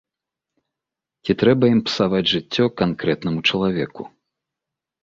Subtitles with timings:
[1.23, 4.03] Ці трэба ім псаваць жыццё канкрэтнаму чалавеку.